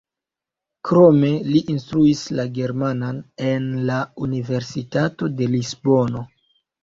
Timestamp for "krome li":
0.87-1.59